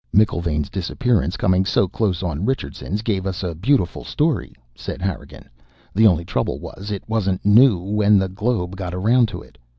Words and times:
"McIlvaine's 0.15 0.71
disappearance 0.71 1.37
coming 1.37 1.63
so 1.63 1.87
close 1.87 2.23
on 2.23 2.43
Richardson's 2.43 3.03
gave 3.03 3.27
us 3.27 3.43
a 3.43 3.53
beautiful 3.53 4.03
story," 4.03 4.55
said 4.73 4.99
Harrigan. 4.99 5.47
"The 5.93 6.07
only 6.07 6.25
trouble 6.25 6.57
was, 6.57 6.89
it 6.89 7.07
wasn't 7.07 7.45
new 7.45 7.77
when 7.77 8.17
the 8.17 8.27
Globe 8.27 8.75
got 8.75 8.95
around 8.95 9.27
to 9.27 9.43
it. 9.43 9.59